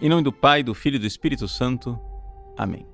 [0.00, 1.98] Em nome do Pai, do Filho e do Espírito Santo.
[2.56, 2.86] Amém.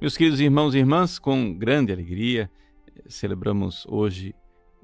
[0.00, 2.50] Meus queridos irmãos e irmãs, com grande alegria,
[3.06, 4.34] celebramos hoje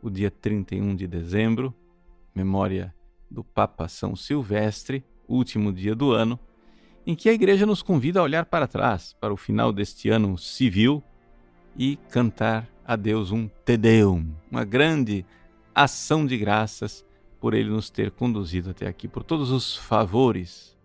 [0.01, 1.75] o dia 31 de dezembro,
[2.33, 2.95] memória
[3.29, 6.39] do Papa São Silvestre, último dia do ano,
[7.05, 10.39] em que a Igreja nos convida a olhar para trás, para o final deste ano
[10.39, 11.03] civil
[11.77, 15.27] e cantar a Deus um Te Deum, uma grande
[15.75, 17.05] ação de graças
[17.41, 20.76] por Ele nos ter conduzido até aqui, por todos os favores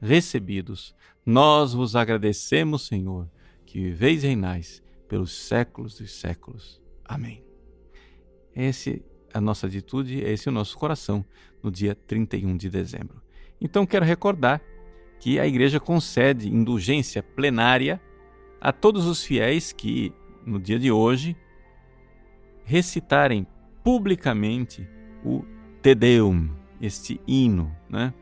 [0.00, 0.94] recebidos.
[1.24, 3.28] Nós vos agradecemos, Senhor,
[3.66, 6.80] que viveis e reinais pelos séculos dos séculos.
[7.04, 7.42] Amém.
[8.54, 9.00] Essa é
[9.32, 11.24] a nossa atitude, esse é o nosso coração
[11.62, 13.22] no dia 31 de dezembro.
[13.60, 14.62] Então quero recordar
[15.20, 18.00] que a igreja concede indulgência plenária
[18.60, 20.12] a todos os fiéis que,
[20.44, 21.36] no dia de hoje,
[22.64, 23.46] recitarem
[23.82, 24.88] publicamente
[25.24, 25.44] o
[25.82, 28.12] Te Deum, este hino, né?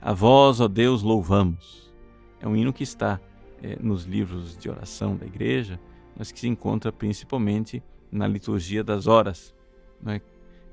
[0.00, 1.92] A vós, ó Deus, louvamos.
[2.40, 3.20] É um hino que está
[3.62, 5.78] é, nos livros de oração da igreja,
[6.16, 9.54] mas que se encontra principalmente na liturgia das horas,
[10.00, 10.20] né,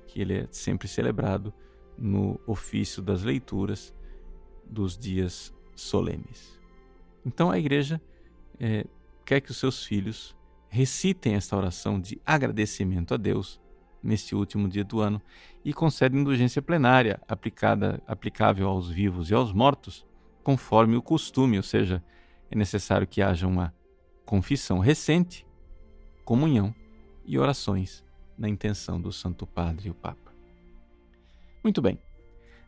[0.08, 1.53] que ele é sempre celebrado
[1.97, 3.94] no ofício das leituras
[4.66, 6.58] dos dias solenes.
[7.25, 8.02] Então a igreja
[8.59, 8.86] é,
[9.25, 10.36] quer que os seus filhos
[10.69, 13.59] recitem esta oração de agradecimento a Deus
[14.02, 15.22] neste último dia do ano
[15.64, 20.06] e concede indulgência plenária aplicada, aplicável aos vivos e aos mortos,
[20.44, 22.03] conforme o costume, ou seja,
[22.50, 23.73] é necessário que haja uma
[24.25, 25.45] confissão recente,
[26.23, 26.73] comunhão
[27.25, 28.03] e orações
[28.38, 30.31] na intenção do Santo Padre e o Papa.
[31.64, 32.00] Muito bem.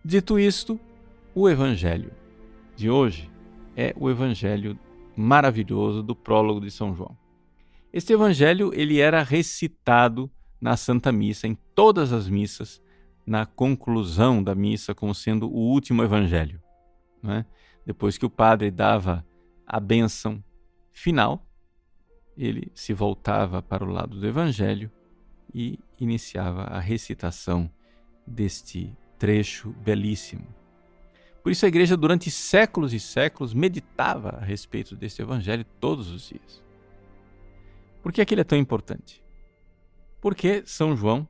[0.04, 0.80] Dito isto,
[1.34, 2.12] o Evangelho
[2.76, 3.30] de hoje
[3.76, 4.78] é o Evangelho
[5.16, 7.18] maravilhoso do prólogo de São João.
[7.92, 12.82] Este Evangelho ele era recitado na Santa Missa, em todas as missas,
[13.26, 16.62] na conclusão da missa, como sendo o último evangelho.
[17.24, 17.46] É?
[17.86, 19.26] Depois que o padre dava
[19.66, 20.44] a bênção
[20.92, 21.46] final,
[22.38, 24.92] ele se voltava para o lado do evangelho
[25.54, 27.70] e iniciava a recitação
[28.26, 30.48] deste trecho belíssimo.
[31.44, 36.30] Por isso a igreja, durante séculos e séculos, meditava a respeito deste evangelho todos os
[36.30, 36.64] dias.
[38.02, 39.22] Por que aquele é tão importante?
[40.22, 41.28] Porque São João,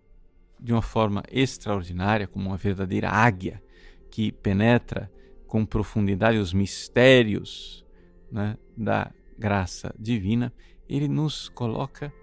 [0.60, 3.62] de uma forma extraordinária, como uma verdadeira águia
[4.10, 5.12] que penetra
[5.48, 7.86] com profundidade os mistérios
[8.32, 10.54] né, da graça divina,
[10.88, 12.14] ele nos coloca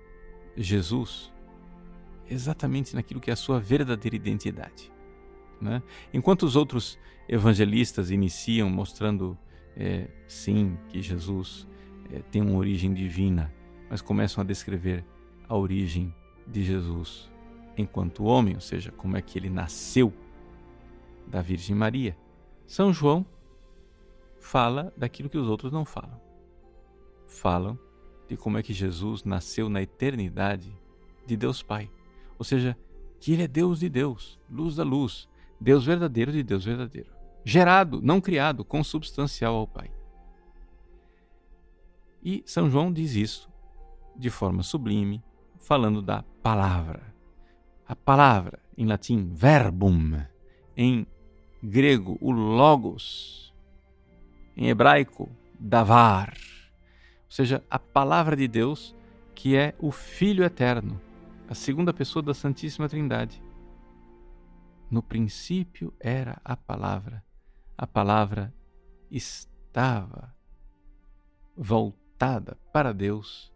[0.57, 1.33] Jesus
[2.29, 4.93] exatamente naquilo que é a sua verdadeira identidade.
[5.61, 5.83] Né?
[6.13, 6.99] Enquanto os outros
[7.29, 9.39] evangelistas iniciam mostrando,
[9.77, 11.67] é, sim, que Jesus
[12.13, 13.53] é, tem uma origem divina,
[13.89, 15.05] mas começam a descrever
[15.49, 16.15] a origem
[16.47, 17.31] de Jesus
[17.77, 20.13] enquanto homem, ou seja, como é que ele nasceu
[21.27, 22.17] da Virgem Maria.
[22.67, 23.27] São João
[24.39, 26.21] fala daquilo que os outros não falam.
[27.27, 27.79] Falam
[28.29, 30.77] de como é que Jesus nasceu na eternidade
[31.27, 31.91] de Deus Pai.
[32.39, 32.77] Ou seja,
[33.21, 35.29] que ele é Deus de Deus, luz da luz,
[35.61, 37.11] Deus verdadeiro de Deus verdadeiro.
[37.45, 39.91] Gerado, não criado, consubstancial ao Pai.
[42.23, 43.49] E São João diz isso
[44.17, 45.23] de forma sublime,
[45.67, 47.13] falando da palavra.
[47.89, 50.23] A palavra, em latim, verbum,
[50.77, 51.05] em
[51.61, 53.53] grego, o logos,
[54.57, 55.29] em hebraico,
[55.59, 56.35] davar,
[57.25, 58.95] ou seja, a palavra de Deus,
[59.35, 61.01] que é o Filho eterno,
[61.49, 63.43] a segunda pessoa da Santíssima Trindade.
[64.89, 67.25] No princípio era a palavra,
[67.77, 68.55] a palavra
[69.11, 70.33] estava
[71.57, 73.53] voltada para Deus,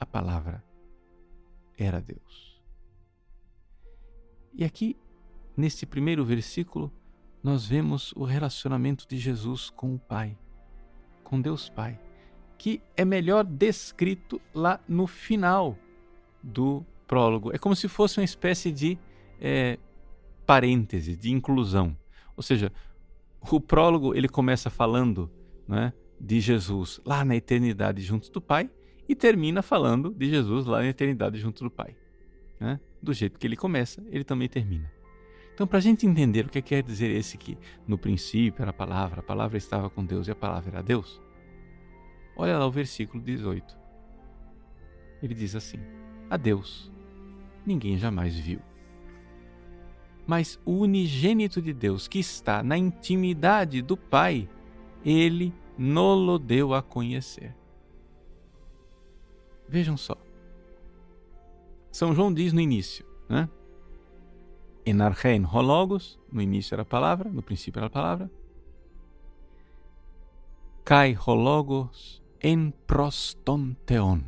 [0.00, 0.67] a palavra
[1.78, 2.60] era Deus.
[4.52, 4.96] E aqui,
[5.56, 6.92] neste primeiro versículo,
[7.42, 10.36] nós vemos o relacionamento de Jesus com o Pai,
[11.22, 11.98] com Deus Pai,
[12.58, 15.78] que é melhor descrito lá no final
[16.42, 17.54] do prólogo.
[17.54, 18.98] É como se fosse uma espécie de
[19.40, 19.78] é,
[20.44, 21.96] parêntese, de inclusão.
[22.36, 22.72] Ou seja,
[23.40, 25.30] o prólogo ele começa falando
[25.66, 28.68] né, de Jesus lá na eternidade junto do Pai,
[29.08, 31.96] e termina falando de Jesus lá na eternidade junto do Pai.
[32.60, 32.78] Né?
[33.02, 34.90] Do jeito que ele começa, ele também termina.
[35.54, 38.74] Então, para a gente entender o que quer dizer esse que no princípio era a
[38.74, 41.20] palavra, a palavra estava com Deus e a palavra era Deus,
[42.36, 43.76] olha lá o versículo 18.
[45.20, 45.78] Ele diz assim:
[46.30, 46.92] A Deus
[47.66, 48.60] ninguém jamais viu.
[50.26, 54.48] Mas o unigênito de Deus, que está na intimidade do Pai,
[55.04, 57.54] ele nolo deu a conhecer.
[59.68, 60.16] Vejam só.
[61.92, 63.48] São João diz no início, né?
[64.86, 68.30] Enarchein hologos, no início era a palavra, no princípio era a palavra.
[70.88, 74.22] kai hologos en prostonteon.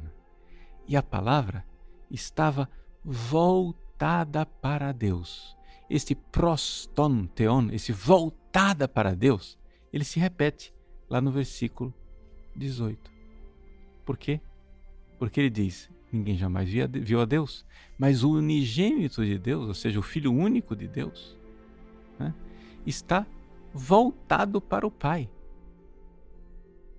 [0.86, 1.64] E a palavra
[2.10, 2.68] estava
[3.02, 5.56] voltada para Deus.
[5.88, 9.58] Este prostonteon, esse voltada para Deus,
[9.90, 10.74] ele se repete
[11.08, 11.94] lá no versículo
[12.54, 13.10] 18.
[14.04, 14.42] Por quê?
[15.20, 17.66] Porque ele diz: ninguém jamais viu a Deus,
[17.98, 21.38] mas o unigênito de Deus, ou seja, o Filho único de Deus,
[22.18, 22.34] né,
[22.86, 23.26] está
[23.72, 25.30] voltado para o Pai.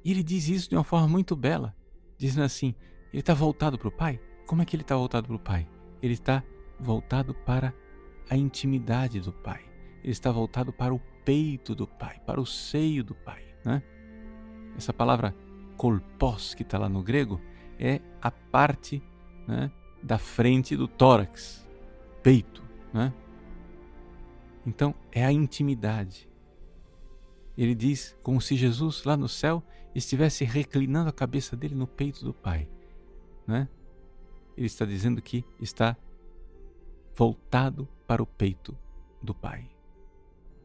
[0.06, 1.76] E ele diz isso de uma forma muito bela,
[2.16, 2.76] dizendo assim:
[3.12, 4.22] ele está voltado para o Pai?
[4.46, 5.68] Como é que ele está voltado para o Pai?
[6.00, 6.44] Ele está
[6.80, 7.74] voltado para
[8.30, 9.66] a intimidade do Pai.
[10.04, 13.44] Ele está voltado para o peito do Pai, para o seio do Pai.
[13.66, 13.82] Né?
[14.78, 15.36] Essa palavra
[15.76, 17.42] kolpos, que está lá no grego,
[17.82, 19.02] é a parte
[19.48, 21.68] né, da frente do tórax,
[22.22, 22.64] peito.
[22.94, 23.12] Né?
[24.66, 26.30] Então, é a intimidade.
[27.58, 29.64] Ele diz como se Jesus lá no céu
[29.94, 32.70] estivesse reclinando a cabeça dele no peito do Pai.
[33.48, 33.68] Né?
[34.56, 35.98] Ele está dizendo que está
[37.16, 38.78] voltado para o peito
[39.22, 39.68] do Pai.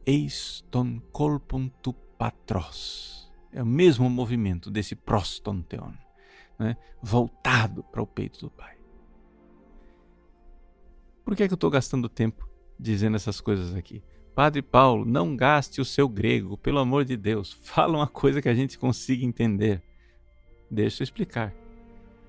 [0.05, 3.31] Eis ton colpum tu patros.
[3.51, 5.93] É o mesmo movimento desse prostonteon,
[6.57, 6.77] né?
[7.01, 8.75] voltado para o peito do Pai.
[11.23, 12.49] Por que, é que eu estou gastando tempo
[12.79, 14.01] dizendo essas coisas aqui?
[14.33, 17.51] Padre Paulo, não gaste o seu grego, pelo amor de Deus.
[17.63, 19.81] Fala uma coisa que a gente consiga entender.
[20.69, 21.53] Deixa eu explicar.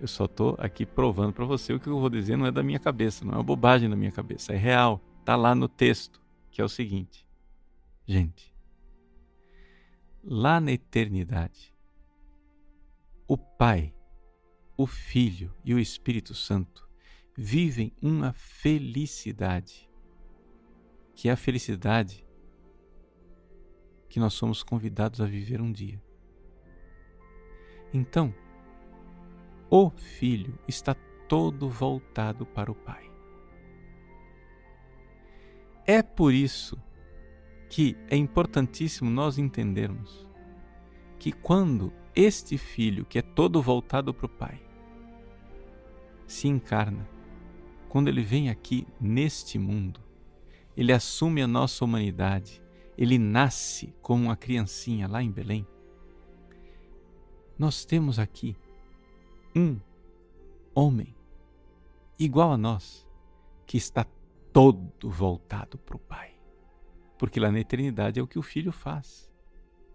[0.00, 2.62] Eu só estou aqui provando para você o que eu vou dizer não é da
[2.62, 5.00] minha cabeça, não é uma bobagem da minha cabeça, é real.
[5.20, 6.20] Está lá no texto,
[6.50, 7.26] que é o seguinte.
[8.06, 8.54] Gente,
[10.24, 11.74] lá na eternidade,
[13.26, 13.92] o Pai,
[14.78, 16.88] o Filho e o Espírito Santo
[17.36, 19.90] vivem uma felicidade,
[21.16, 22.24] que é a felicidade
[24.08, 26.00] que nós somos convidados a viver um dia.
[27.92, 28.32] Então,
[29.68, 30.94] o Filho está
[31.26, 33.10] todo voltado para o Pai.
[35.84, 36.80] É por isso
[37.68, 40.28] que é importantíssimo nós entendermos
[41.18, 44.67] que quando este Filho, que é todo voltado para o Pai,
[46.28, 47.08] se encarna,
[47.88, 50.00] quando ele vem aqui neste mundo,
[50.76, 52.62] ele assume a nossa humanidade,
[52.96, 55.66] ele nasce como uma criancinha lá em Belém.
[57.58, 58.54] Nós temos aqui
[59.56, 59.80] um
[60.74, 61.16] homem
[62.18, 63.08] igual a nós
[63.66, 64.06] que está
[64.52, 66.34] todo voltado para o Pai.
[67.16, 69.28] Porque lá na eternidade é o que o filho faz.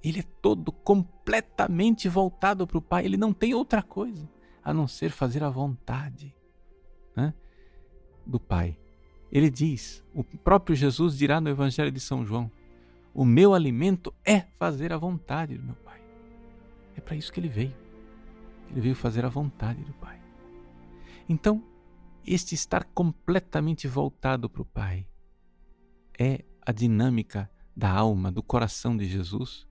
[0.03, 3.05] Ele é todo completamente voltado para o Pai.
[3.05, 4.27] Ele não tem outra coisa
[4.63, 6.35] a não ser fazer a vontade
[7.15, 7.33] né,
[8.25, 8.77] do Pai.
[9.31, 12.51] Ele diz, o próprio Jesus dirá no Evangelho de São João:
[13.13, 16.01] O meu alimento é fazer a vontade do meu Pai.
[16.95, 17.75] É para isso que ele veio.
[18.69, 20.21] Ele veio fazer a vontade do Pai.
[21.27, 21.63] Então,
[22.25, 25.07] este estar completamente voltado para o Pai
[26.17, 29.67] é a dinâmica da alma, do coração de Jesus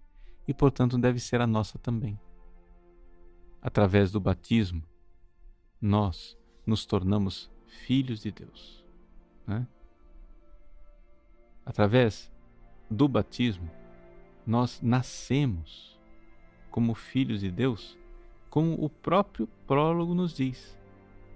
[0.47, 2.19] e, portanto, deve ser a nossa também.
[3.63, 4.83] Através do batismo,
[5.81, 6.37] nós
[6.67, 7.49] nos tornamos
[7.87, 8.85] filhos de Deus.
[9.47, 9.65] Né?
[11.65, 12.31] Através
[12.91, 13.71] do batismo,
[14.45, 15.97] nós nascemos
[16.73, 17.97] como filhos de Deus,
[18.51, 20.77] como o próprio prólogo nos diz.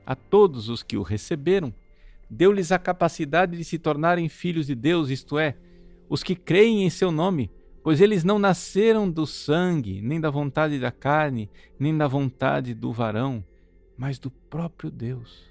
[0.05, 1.73] A todos os que o receberam,
[2.29, 5.57] deu-lhes a capacidade de se tornarem filhos de Deus, isto é,
[6.09, 7.51] os que creem em seu nome,
[7.87, 12.93] pois eles não nasceram do sangue, nem da vontade da carne, nem da vontade do
[12.93, 13.45] varão,
[13.97, 15.49] mas do próprio Deus.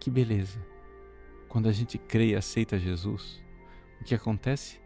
[0.00, 0.58] Que beleza!
[1.48, 3.40] Quando a gente crê e aceita Jesus,
[4.00, 4.80] o que acontece?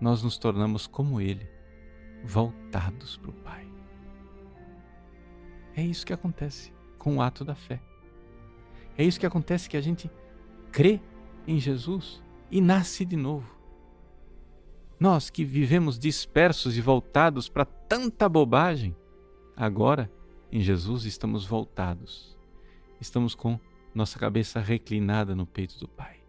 [0.00, 1.46] Nós nos tornamos como Ele,
[2.24, 3.70] voltados para o Pai.
[5.76, 7.82] É isso que acontece com o ato da fé.
[8.96, 10.10] É isso que acontece que a gente
[10.70, 10.98] crê
[11.46, 13.50] em Jesus e nasce de novo.
[15.00, 18.94] Nós que vivemos dispersos e voltados para tanta bobagem,
[19.56, 20.12] agora
[20.52, 22.36] em Jesus estamos voltados.
[23.00, 23.58] Estamos com
[23.94, 26.20] nossa cabeça reclinada no peito do Pai.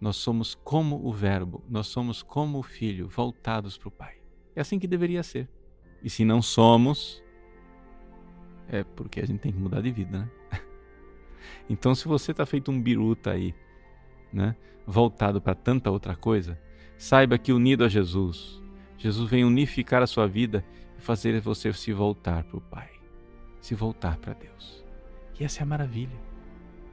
[0.00, 4.14] Nós somos como o Verbo, nós somos como o Filho, voltados para o Pai.
[4.54, 5.48] É assim que deveria ser.
[6.02, 7.22] E se não somos,
[8.68, 10.30] é porque a gente tem que mudar de vida, né?
[11.68, 13.54] Então, se você está feito um biruta aí,
[14.32, 16.58] né, voltado para tanta outra coisa,
[16.96, 18.62] saiba que unido a Jesus,
[19.02, 20.64] Jesus vem unificar a sua vida
[20.96, 22.88] e fazer você se voltar para o Pai,
[23.60, 24.84] se voltar para Deus.
[25.40, 26.16] E essa é a maravilha.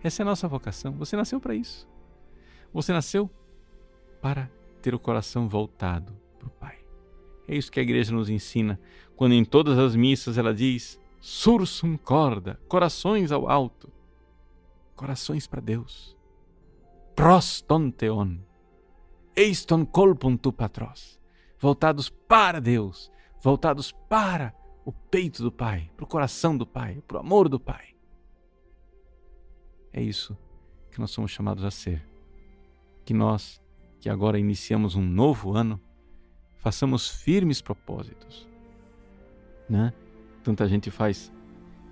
[0.04, 0.94] Essa é a nossa vocação.
[0.94, 1.88] Você nasceu para isso.
[2.74, 3.30] Você nasceu
[4.20, 4.50] para
[4.82, 6.80] ter o coração voltado para o Pai.
[7.48, 8.80] É isso que a igreja nos ensina,
[9.16, 13.92] quando em todas as missas ela diz: Sursum corda, corações ao alto,
[14.96, 16.18] corações para Deus.
[17.20, 18.38] Proston teon,
[19.36, 21.20] eiston colpum tu patros,
[21.60, 23.12] voltados para Deus,
[23.44, 27.60] voltados para o peito do Pai, para o coração do Pai, para o amor do
[27.60, 27.94] Pai.
[29.92, 30.38] É isso
[30.90, 32.08] que nós somos chamados a ser.
[33.04, 33.62] Que nós,
[34.00, 35.78] que agora iniciamos um novo ano,
[36.60, 38.48] façamos firmes propósitos.
[39.70, 39.92] Né?
[40.42, 41.34] Tanta gente faz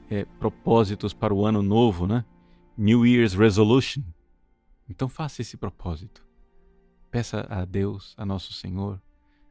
[0.09, 2.23] é, propósitos para o ano novo, né?
[2.77, 4.03] New Year's Resolution.
[4.89, 6.25] Então faça esse propósito.
[7.11, 9.01] Peça a Deus, a Nosso Senhor,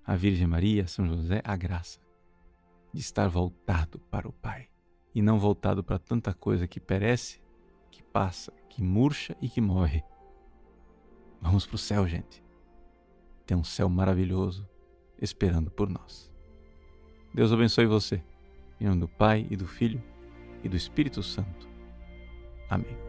[0.05, 2.01] a Virgem Maria, a São José, a graça
[2.93, 4.69] de estar voltado para o Pai
[5.15, 7.41] e não voltado para tanta coisa que perece,
[7.91, 10.03] que passa, que murcha e que morre.
[11.41, 12.43] Vamos para o céu, gente.
[13.47, 14.69] Tem um céu maravilhoso
[15.21, 16.31] esperando por nós.
[17.33, 18.23] Deus abençoe você.
[18.81, 20.03] Em nome do Pai e do Filho
[20.63, 21.69] e do Espírito Santo.
[22.69, 23.06] Amém.